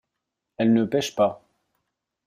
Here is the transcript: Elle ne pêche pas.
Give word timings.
Elle 0.57 0.73
ne 0.73 0.83
pêche 0.83 1.15
pas. 1.15 1.45